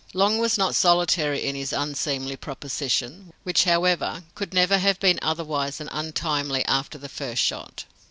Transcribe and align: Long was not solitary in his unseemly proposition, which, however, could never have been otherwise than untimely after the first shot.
Long 0.15 0.39
was 0.39 0.57
not 0.57 0.73
solitary 0.73 1.45
in 1.45 1.53
his 1.53 1.71
unseemly 1.71 2.35
proposition, 2.35 3.33
which, 3.43 3.65
however, 3.65 4.23
could 4.33 4.51
never 4.51 4.79
have 4.79 4.99
been 4.99 5.19
otherwise 5.21 5.77
than 5.77 5.89
untimely 5.89 6.65
after 6.65 6.97
the 6.97 7.07
first 7.07 7.43
shot. 7.43 7.85